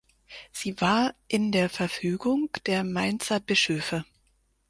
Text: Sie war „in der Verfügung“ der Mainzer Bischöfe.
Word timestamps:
Sie 0.51 0.81
war 0.81 1.13
„in 1.27 1.51
der 1.51 1.69
Verfügung“ 1.69 2.49
der 2.65 2.83
Mainzer 2.83 3.39
Bischöfe. 3.39 4.03